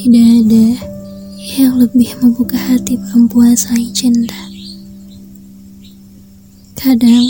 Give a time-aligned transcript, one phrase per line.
[0.00, 0.66] Tidak ada
[1.60, 4.48] yang lebih membuka hati perempuan selain cinta.
[6.72, 7.28] Kadang,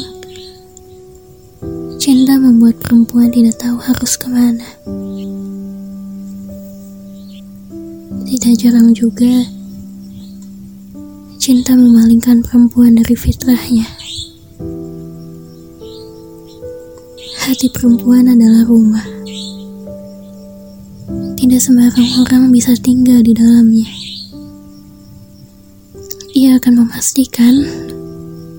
[1.99, 4.71] cinta membuat perempuan tidak tahu harus ke mana.
[8.31, 9.51] Tidak jarang juga,
[11.43, 13.91] cinta memalingkan perempuan dari fitrahnya.
[17.43, 19.03] Hati perempuan adalah rumah.
[21.51, 23.91] Tidak sembarang orang bisa tinggal di dalamnya.
[26.31, 27.67] Ia akan memastikan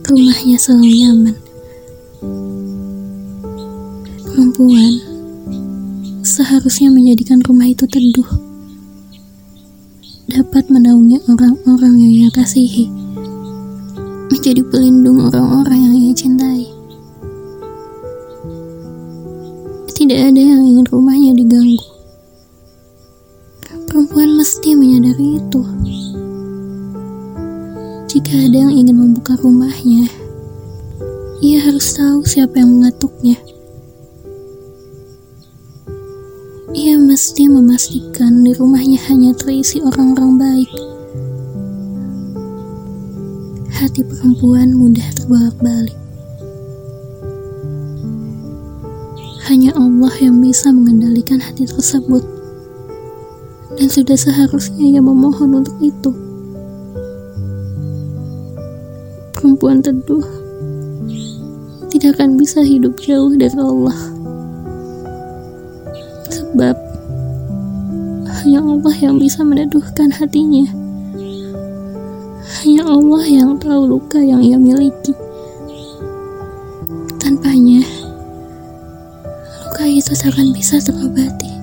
[0.03, 1.35] rumahnya selalu nyaman.
[4.27, 4.91] Perempuan
[6.19, 8.27] seharusnya menjadikan rumah itu teduh,
[10.27, 12.91] dapat menaungi orang-orang yang ia kasihi,
[14.35, 16.67] menjadi pelindung orang-orang yang ia cintai.
[19.95, 22.00] Tidak ada yang ingin rumahnya diganggu.
[28.11, 30.07] Jika ada yang ingin membuka rumahnya,
[31.43, 33.39] ia harus tahu siapa yang mengatuknya.
[36.71, 40.71] Ia mesti memastikan di rumahnya hanya terisi orang-orang baik.
[43.75, 45.95] Hati perempuan mudah terbolak-balik.
[49.51, 52.40] Hanya Allah yang bisa mengendalikan hati tersebut.
[53.75, 56.11] Dan sudah seharusnya ia memohon untuk itu.
[59.41, 60.21] perempuan teduh
[61.89, 63.97] tidak akan bisa hidup jauh dari Allah.
[66.33, 66.77] Sebab
[68.41, 70.65] hanya Allah yang bisa meneduhkan hatinya.
[72.61, 75.13] Hanya Allah yang tahu luka yang ia miliki.
[77.21, 77.85] Tanpanya,
[79.61, 81.60] luka itu tak akan bisa terobati.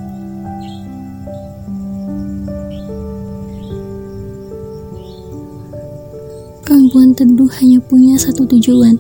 [6.89, 8.97] Perempuan teduh hanya punya satu tujuan.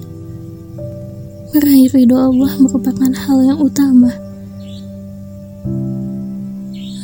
[1.56, 4.12] Meraih ridho Allah merupakan hal yang utama.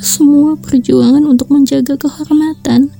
[0.04, 2.92] Semua perjuangan untuk menjaga kehormatan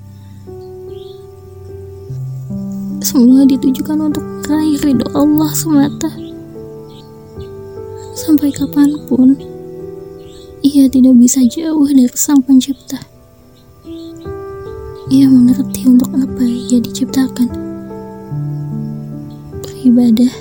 [3.05, 6.09] semua ditujukan untuk meraih ridho Allah semata.
[8.17, 9.37] Sampai kapan pun,
[10.65, 12.97] ia tidak bisa jauh dari sang pencipta.
[15.13, 17.64] Ia mengerti untuk apa ia diciptakan.
[19.85, 20.33] Beribadah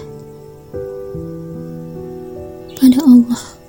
[2.79, 3.62] pada Allah.